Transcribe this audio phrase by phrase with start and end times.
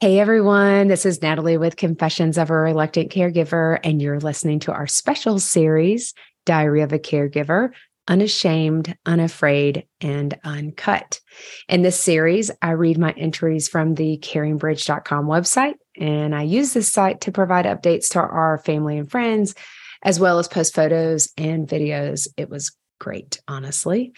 [0.00, 4.72] Hey everyone, this is Natalie with Confessions of a Reluctant Caregiver, and you're listening to
[4.72, 6.14] our special series,
[6.46, 7.70] Diary of a Caregiver
[8.06, 11.18] Unashamed, Unafraid, and Uncut.
[11.68, 16.92] In this series, I read my entries from the caringbridge.com website, and I use this
[16.92, 19.56] site to provide updates to our family and friends,
[20.04, 22.28] as well as post photos and videos.
[22.36, 22.70] It was
[23.00, 24.12] great, honestly.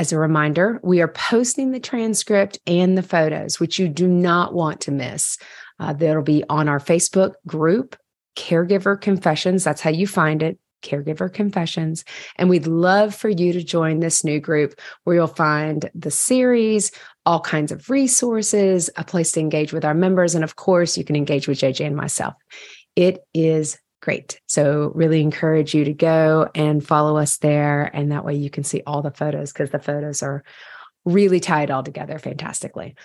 [0.00, 4.54] As a reminder, we are posting the transcript and the photos, which you do not
[4.54, 5.36] want to miss.
[5.78, 7.96] Uh, that'll be on our Facebook group,
[8.34, 9.62] Caregiver Confessions.
[9.62, 12.06] That's how you find it, Caregiver Confessions.
[12.36, 14.72] And we'd love for you to join this new group
[15.04, 16.92] where you'll find the series,
[17.26, 20.34] all kinds of resources, a place to engage with our members.
[20.34, 22.32] And of course, you can engage with JJ and myself.
[22.96, 24.40] It is great.
[24.46, 27.84] So, really encourage you to go and follow us there.
[27.94, 30.42] And that way you can see all the photos because the photos are
[31.04, 32.96] really tied all together fantastically.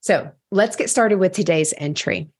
[0.00, 2.30] So, let's get started with today's entry.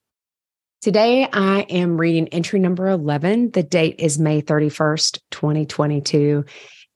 [0.82, 3.50] Today, I am reading entry number 11.
[3.50, 6.44] The date is May 31st, 2022.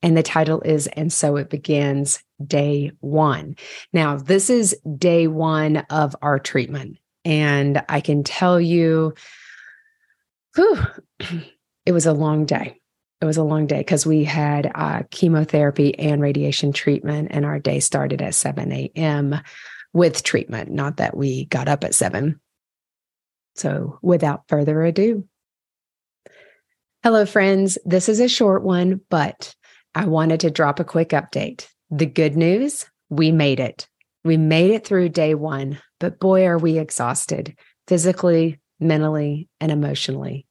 [0.01, 3.55] And the title is And So It Begins Day One.
[3.93, 6.97] Now, this is day one of our treatment.
[7.23, 9.13] And I can tell you,
[10.55, 10.79] whew,
[11.85, 12.79] it was a long day.
[13.21, 17.59] It was a long day because we had uh, chemotherapy and radiation treatment, and our
[17.59, 19.39] day started at 7 a.m.
[19.93, 22.39] with treatment, not that we got up at 7.
[23.55, 25.25] So, without further ado,
[27.03, 27.77] hello, friends.
[27.85, 29.55] This is a short one, but
[29.95, 31.67] I wanted to drop a quick update.
[31.89, 33.87] The good news we made it.
[34.23, 37.55] We made it through day one, but boy, are we exhausted
[37.87, 40.44] physically, mentally, and emotionally.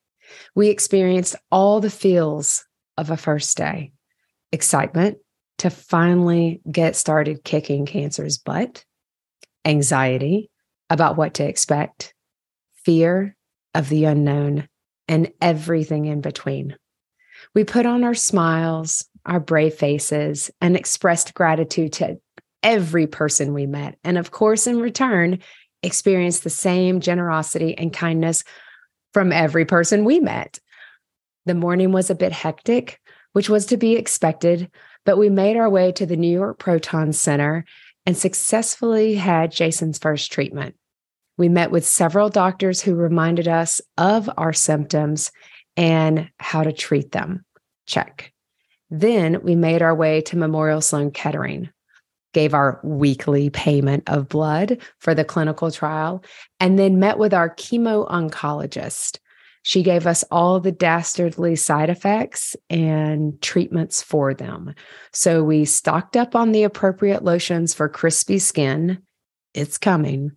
[0.55, 2.65] We experienced all the feels
[2.97, 3.93] of a first day
[4.53, 5.19] excitement
[5.59, 8.85] to finally get started kicking cancer's butt,
[9.65, 10.51] anxiety
[10.91, 12.15] about what to expect,
[12.85, 13.37] fear
[13.75, 14.69] of the unknown,
[15.09, 16.77] and everything in between.
[17.55, 22.19] We put on our smiles, our brave faces, and expressed gratitude to
[22.63, 23.99] every person we met.
[24.05, 25.41] And of course, in return,
[25.83, 28.45] experienced the same generosity and kindness
[29.15, 30.59] from every person we met.
[31.47, 33.01] The morning was a bit hectic,
[33.33, 34.71] which was to be expected,
[35.07, 37.65] but we made our way to the New York Proton Center
[38.05, 40.75] and successfully had Jason's first treatment.
[41.37, 45.33] We met with several doctors who reminded us of our symptoms
[45.77, 47.45] and how to treat them.
[47.87, 48.33] Check.
[48.91, 51.71] Then we made our way to Memorial Sloan Kettering,
[52.35, 56.23] gave our weekly payment of blood for the clinical trial,
[56.61, 59.19] and then met with our chemo oncologist.
[59.63, 64.75] She gave us all the dastardly side effects and treatments for them.
[65.13, 68.99] So we stocked up on the appropriate lotions for crispy skin.
[69.55, 70.33] It's coming.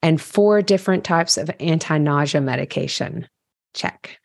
[0.00, 3.26] And four different types of anti nausea medication.
[3.74, 4.20] Check.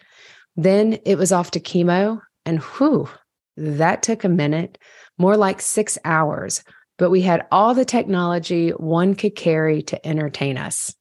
[0.56, 3.10] Then it was off to chemo, and whew,
[3.58, 4.78] that took a minute,
[5.18, 6.64] more like six hours.
[6.98, 10.96] But we had all the technology one could carry to entertain us.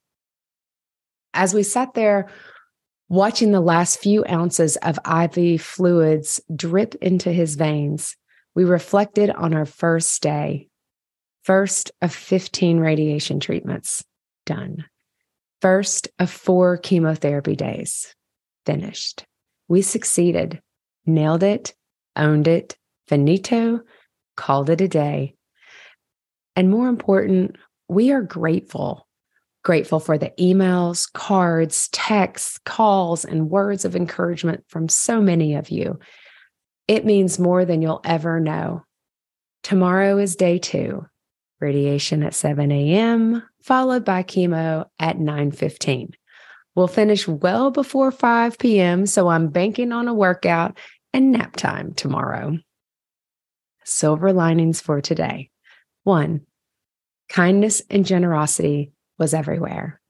[1.35, 2.29] As we sat there
[3.09, 8.17] watching the last few ounces of IV fluids drip into his veins,
[8.55, 10.69] we reflected on our first day.
[11.43, 14.05] First of 15 radiation treatments
[14.47, 14.85] done.
[15.61, 18.15] First of four chemotherapy days
[18.67, 19.25] finished.
[19.69, 20.61] We succeeded,
[21.07, 21.75] nailed it,
[22.17, 22.77] owned it,
[23.09, 23.81] finito,
[24.37, 25.35] called it a day.
[26.57, 27.57] And more important,
[27.89, 29.07] we are grateful
[29.65, 35.71] Grateful for the emails, cards, texts, calls, and words of encouragement from so many of
[35.71, 36.01] you.
[36.89, 38.83] It means more than you'll ever know.
[39.63, 41.07] Tomorrow is day two,
[41.61, 46.15] radiation at 7 a.m., followed by chemo at 9:15.
[46.75, 50.77] We'll finish well before 5 p.m., so I'm banking on a workout
[51.13, 52.59] and nap time tomorrow.
[53.85, 55.52] Silver linings for today.
[56.05, 56.43] One,
[57.29, 60.01] kindness and generosity was everywhere.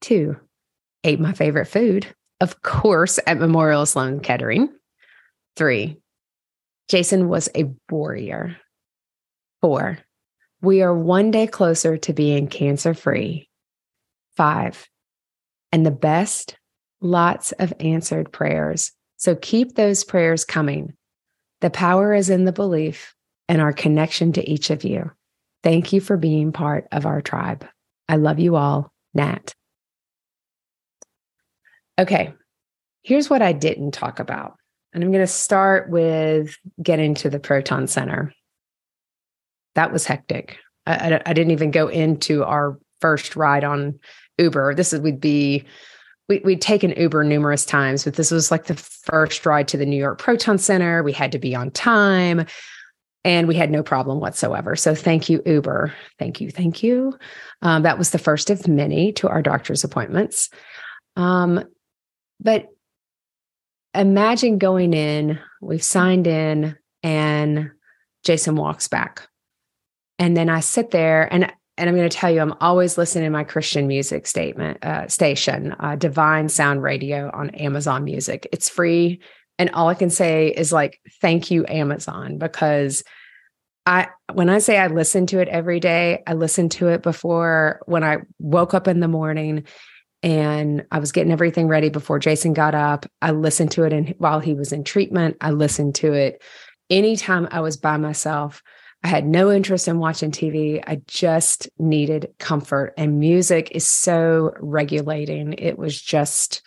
[0.00, 0.36] Two,
[1.02, 2.06] ate my favorite food,
[2.40, 4.68] of course, at Memorial Sloan Kettering.
[5.56, 5.98] Three,
[6.88, 8.56] Jason was a warrior.
[9.60, 9.98] Four,
[10.60, 13.48] we are one day closer to being cancer free.
[14.36, 14.88] Five,
[15.72, 16.56] and the best,
[17.00, 18.92] lots of answered prayers.
[19.16, 20.94] So keep those prayers coming.
[21.60, 23.14] The power is in the belief
[23.48, 25.10] and our connection to each of you.
[25.64, 27.66] Thank you for being part of our tribe.
[28.06, 29.54] I love you all, Nat.
[31.98, 32.34] Okay,
[33.02, 34.56] here's what I didn't talk about.
[34.92, 38.34] And I'm going to start with getting to the Proton Center.
[39.74, 40.58] That was hectic.
[40.86, 43.98] I, I, I didn't even go into our first ride on
[44.36, 44.74] Uber.
[44.74, 45.64] This is would be
[46.28, 49.86] we, we'd taken Uber numerous times, but this was like the first ride to the
[49.86, 51.02] New York Proton Center.
[51.02, 52.44] We had to be on time
[53.24, 54.76] and we had no problem whatsoever.
[54.76, 55.94] So thank you, Uber.
[56.18, 56.50] Thank you.
[56.50, 57.18] Thank you.
[57.62, 60.50] Um, that was the first of many to our doctor's appointments.
[61.16, 61.64] Um,
[62.40, 62.68] but
[63.94, 67.70] imagine going in, we've signed in, and
[68.24, 69.26] Jason walks back.
[70.18, 73.24] And then I sit there and and I'm going to tell you, I'm always listening
[73.24, 78.46] to my Christian music statement uh, station, uh, Divine Sound Radio on Amazon Music.
[78.52, 79.20] It's free,
[79.58, 83.04] and all I can say is like, thank you, Amazon, because
[83.86, 87.80] I when I say I listen to it every day, I listen to it before
[87.86, 89.64] when I woke up in the morning
[90.22, 93.04] and I was getting everything ready before Jason got up.
[93.20, 96.42] I listened to it and while he was in treatment, I listened to it
[96.88, 98.62] anytime I was by myself.
[99.02, 100.82] I had no interest in watching TV.
[100.86, 105.52] I just needed comfort and music is so regulating.
[105.58, 106.62] It was just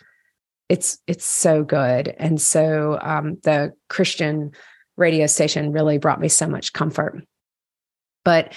[0.68, 2.14] it's it's so good.
[2.18, 4.52] And so um, the Christian
[4.96, 7.24] radio station really brought me so much comfort.
[8.24, 8.52] But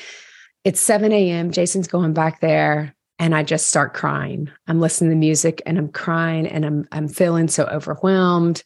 [0.64, 1.52] it's 7 a.m.
[1.52, 4.50] Jason's going back there and I just start crying.
[4.68, 8.64] I'm listening to music and I'm crying and I'm I'm feeling so overwhelmed.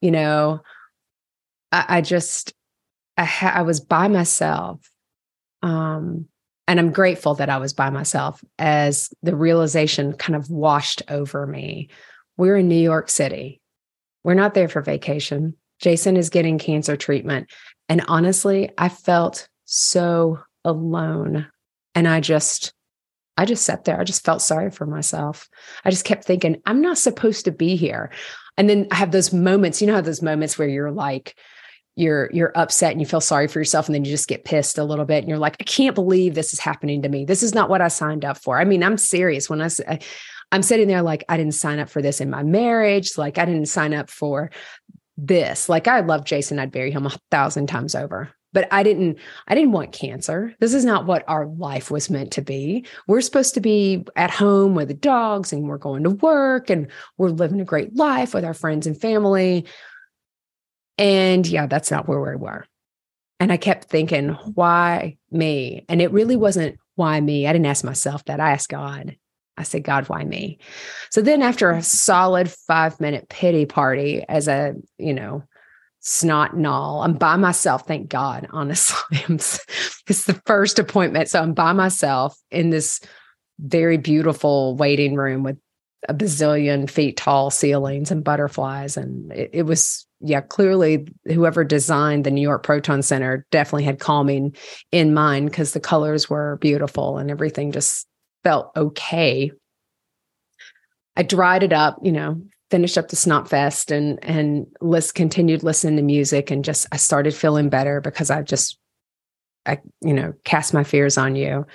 [0.00, 0.60] You know,
[1.70, 2.52] I, I just
[3.16, 4.80] I, ha- I was by myself.
[5.62, 6.26] Um,
[6.68, 11.46] and I'm grateful that I was by myself as the realization kind of washed over
[11.46, 11.88] me.
[12.36, 13.60] We're in New York City.
[14.24, 15.56] We're not there for vacation.
[15.80, 17.50] Jason is getting cancer treatment.
[17.88, 21.48] And honestly, I felt so alone.
[21.94, 22.72] And I just,
[23.36, 24.00] I just sat there.
[24.00, 25.48] I just felt sorry for myself.
[25.84, 28.10] I just kept thinking, I'm not supposed to be here.
[28.56, 31.34] And then I have those moments, you know, how those moments where you're like,
[31.96, 34.78] you're you're upset and you feel sorry for yourself and then you just get pissed
[34.78, 37.42] a little bit and you're like i can't believe this is happening to me this
[37.42, 40.00] is not what i signed up for i mean i'm serious when i say
[40.52, 43.44] i'm sitting there like i didn't sign up for this in my marriage like i
[43.44, 44.50] didn't sign up for
[45.16, 49.18] this like i love jason i'd bury him a thousand times over but i didn't
[49.48, 53.20] i didn't want cancer this is not what our life was meant to be we're
[53.20, 56.88] supposed to be at home with the dogs and we're going to work and
[57.18, 59.66] we're living a great life with our friends and family
[60.98, 62.66] and yeah, that's not where we were.
[63.40, 65.84] And I kept thinking, why me?
[65.88, 67.46] And it really wasn't why me.
[67.46, 68.40] I didn't ask myself that.
[68.40, 69.16] I asked God.
[69.62, 70.58] I said, God, why me?
[71.10, 75.44] So then after a solid five minute pity party as a, you know,
[76.00, 77.86] snot and all, I'm by myself.
[77.86, 79.18] Thank God, honestly.
[79.28, 81.28] it's the first appointment.
[81.28, 83.00] So I'm by myself in this
[83.60, 85.58] very beautiful waiting room with
[86.08, 88.96] a bazillion feet tall ceilings and butterflies.
[88.96, 93.98] And it, it was yeah, clearly whoever designed the New York Proton Center definitely had
[93.98, 94.54] calming
[94.92, 98.06] in mind because the colors were beautiful and everything just
[98.44, 99.52] felt okay.
[101.16, 102.40] I dried it up, you know,
[102.70, 106.96] finished up the snot fest and and list continued listening to music and just I
[106.96, 108.78] started feeling better because I just
[109.66, 111.66] I, you know, cast my fears on you.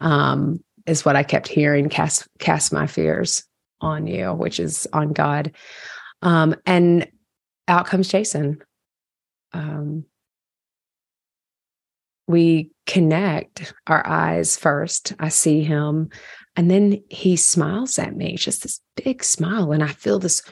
[0.00, 3.44] Um, is what I kept hearing, cast cast my fears
[3.80, 5.52] on you, which is on God.
[6.22, 7.08] Um, and
[7.68, 8.62] out comes Jason.
[9.52, 10.04] Um,
[12.26, 15.14] we connect our eyes first.
[15.18, 16.10] I see him,
[16.56, 19.72] and then he smiles at me, just this big smile.
[19.72, 20.42] And I feel this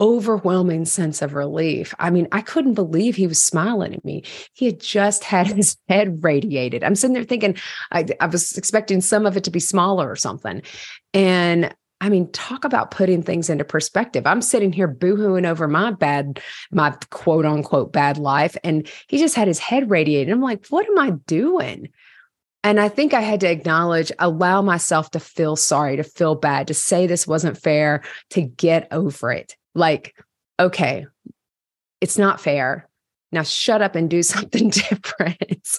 [0.00, 1.94] overwhelming sense of relief.
[1.98, 4.24] I mean, I couldn't believe he was smiling at me.
[4.54, 6.82] He had just had his head radiated.
[6.82, 7.56] I'm sitting there thinking,
[7.92, 10.62] I, I was expecting some of it to be smaller or something.
[11.12, 14.26] And I mean, talk about putting things into perspective.
[14.26, 16.40] I'm sitting here boohooing over my bad,
[16.70, 18.56] my quote unquote bad life.
[18.64, 20.32] And he just had his head radiated.
[20.32, 21.90] I'm like, what am I doing?
[22.62, 26.66] And I think I had to acknowledge, allow myself to feel sorry, to feel bad,
[26.68, 29.56] to say this wasn't fair, to get over it.
[29.74, 30.14] Like,
[30.58, 31.06] okay,
[32.00, 32.89] it's not fair
[33.32, 35.78] now shut up and do something different.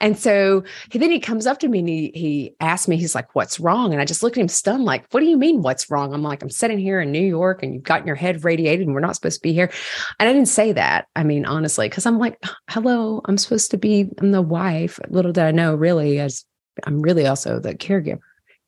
[0.00, 3.14] and so he, then he comes up to me and he, he asked me, he's
[3.14, 3.92] like, what's wrong?
[3.92, 6.12] And I just looked at him stunned, like, what do you mean what's wrong?
[6.12, 8.94] I'm like, I'm sitting here in New York and you've gotten your head radiated and
[8.94, 9.70] we're not supposed to be here.
[10.18, 11.06] And I didn't say that.
[11.16, 14.98] I mean, honestly, because I'm like, hello, I'm supposed to be, I'm the wife.
[15.08, 16.44] Little did I know really as
[16.84, 18.20] I'm really also the caregiver,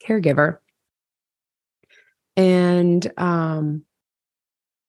[0.06, 0.58] caregiver.
[2.36, 3.84] And um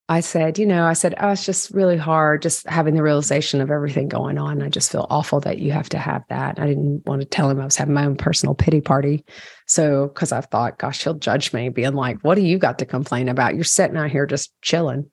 [0.08, 3.60] I said, you know, I said, oh, it's just really hard just having the realization
[3.60, 4.62] of everything going on.
[4.62, 6.60] I just feel awful that you have to have that.
[6.60, 9.26] I didn't want to tell him I was having my own personal pity party.
[9.66, 12.86] So, because I thought, gosh, he'll judge me, being like, what do you got to
[12.86, 13.56] complain about?
[13.56, 15.10] You're sitting out here just chilling.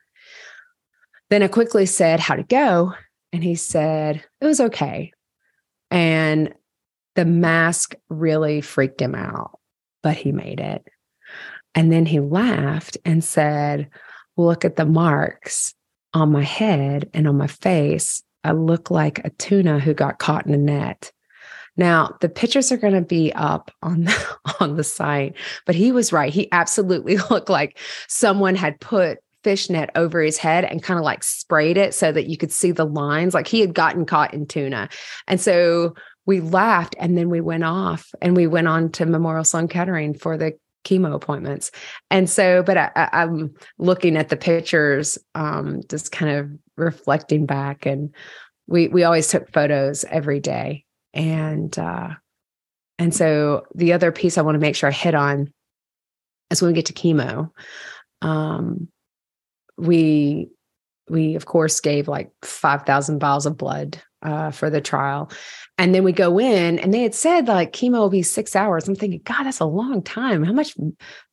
[1.31, 2.93] Then I quickly said, how'd it go?
[3.33, 5.13] And he said, it was okay.
[5.91, 6.53] And
[7.15, 9.59] the mask really freaked him out,
[10.03, 10.87] but he made it.
[11.75, 13.89] And then he laughed and said,
[14.37, 15.75] Look at the marks
[16.15, 18.23] on my head and on my face.
[18.45, 21.12] I look like a tuna who got caught in a net.
[21.77, 25.35] Now, the pictures are going to be up on the, on the site,
[25.65, 26.33] but he was right.
[26.33, 31.25] He absolutely looked like someone had put fishnet over his head and kind of like
[31.25, 34.47] sprayed it so that you could see the lines like he had gotten caught in
[34.47, 34.89] tuna.
[35.27, 35.95] And so
[36.27, 40.15] we laughed and then we went off and we went on to Memorial Sloan Kettering
[40.15, 41.71] for the chemo appointments.
[42.11, 47.87] And so, but I, am looking at the pictures, um, just kind of reflecting back
[47.87, 48.15] and
[48.67, 50.85] we we always took photos every day.
[51.15, 52.11] And uh
[52.99, 55.53] and so the other piece I want to make sure I hit on
[56.51, 57.51] is when we get to chemo.
[58.21, 58.89] Um
[59.77, 60.49] we
[61.09, 65.31] we of course gave like 5000 vials of blood uh, for the trial
[65.83, 68.87] and then we go in and they had said like chemo will be six hours.
[68.87, 70.45] I'm thinking god that's a long time.
[70.45, 70.77] How much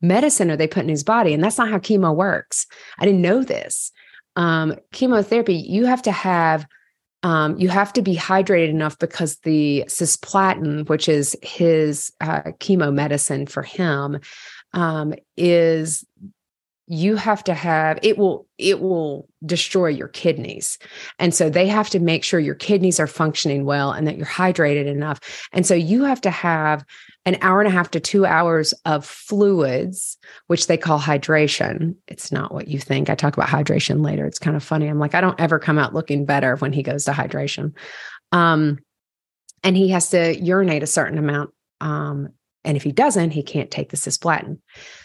[0.02, 1.36] medicine are they putting in his body?
[1.36, 2.66] And that's not how chemo works.
[2.98, 3.92] I didn't know this.
[4.36, 6.66] Um, chemotherapy you have to have
[7.22, 12.92] um, you have to be hydrated enough because the cisplatin which is his uh, chemo
[12.92, 14.20] medicine for him
[14.74, 16.04] um, is
[16.92, 20.80] you have to have it will it will destroy your kidneys.
[21.20, 24.26] And so they have to make sure your kidneys are functioning well and that you're
[24.26, 25.48] hydrated enough.
[25.54, 26.84] And so you have to have
[27.26, 30.18] an hour and a half to 2 hours of fluids
[30.48, 31.96] which they call hydration.
[32.08, 33.08] It's not what you think.
[33.10, 34.26] I talk about hydration later.
[34.26, 34.88] It's kind of funny.
[34.88, 37.74] I'm like i don't ever come out looking better when he goes to hydration.
[38.32, 38.80] Um
[39.64, 42.30] and he has to urinate a certain amount um
[42.70, 44.60] and if he doesn't, he can't take the cisplatin.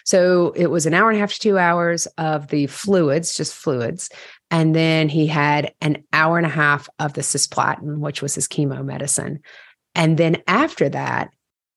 [0.04, 3.54] So it was an hour and a half to two hours of the fluids, just
[3.54, 4.10] fluids.
[4.50, 8.46] And then he had an hour and a half of the cisplatin, which was his
[8.46, 9.40] chemo medicine.
[9.94, 11.30] And then after that,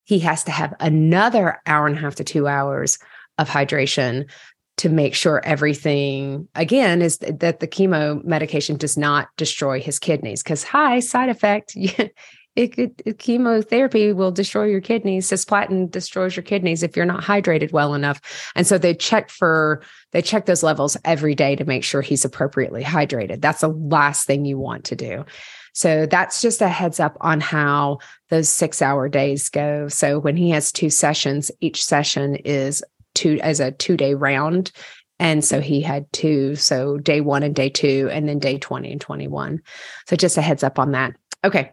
[0.04, 3.00] he has to have another hour and a half to two hours
[3.38, 4.30] of hydration
[4.76, 10.44] to make sure everything again is that the chemo medication does not destroy his kidneys
[10.44, 11.78] because high side effect
[12.58, 15.30] it, it, chemotherapy will destroy your kidneys.
[15.30, 18.20] Cisplatin destroys your kidneys if you're not hydrated well enough.
[18.56, 22.26] And so they check for they check those levels every day to make sure he's
[22.26, 23.42] appropriately hydrated.
[23.42, 25.26] That's the last thing you want to do.
[25.74, 28.00] So that's just a heads up on how
[28.30, 29.88] those six hour days go.
[29.90, 32.84] So when he has two sessions, each session is
[33.14, 34.72] two as a two day round.
[35.20, 36.56] And so he had two.
[36.56, 39.62] So day one and day two, and then day 20 and 21.
[40.08, 41.16] So just a heads up on that.
[41.44, 41.72] Okay.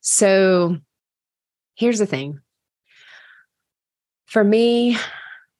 [0.00, 0.78] So
[1.74, 2.40] here's the thing
[4.26, 4.98] for me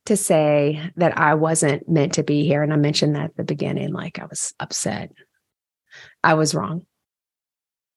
[0.07, 3.45] to say that I wasn't meant to be here, and I mentioned that at the
[3.45, 5.13] beginning, like I was upset,
[6.23, 6.87] I was wrong.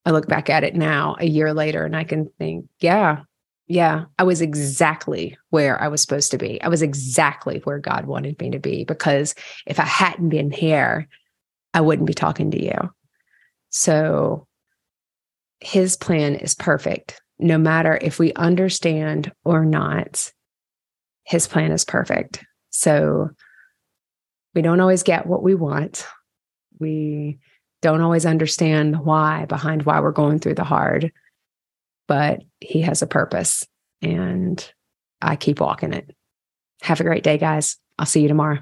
[0.05, 3.24] I look back at it now a year later and I can think, yeah,
[3.67, 6.59] yeah, I was exactly where I was supposed to be.
[6.62, 9.36] I was exactly where God wanted me to be because
[9.67, 11.07] if I hadn't been here,
[11.74, 12.89] I wouldn't be talking to you.
[13.69, 14.48] So
[15.62, 17.22] his plan is perfect.
[17.38, 20.32] No matter if we understand or not,
[21.24, 22.44] his plan is perfect.
[22.70, 23.30] So
[24.54, 26.06] we don't always get what we want.
[26.80, 27.39] We
[27.82, 31.12] don't always understand why behind why we're going through the hard,
[32.08, 33.66] but he has a purpose
[34.01, 34.72] and
[35.22, 36.13] I keep walking it.
[36.82, 37.78] Have a great day, guys.
[37.98, 38.60] I'll see you tomorrow.